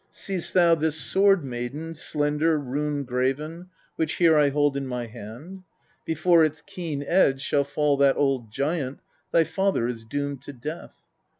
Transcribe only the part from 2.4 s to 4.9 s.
rune graven, which here I hold in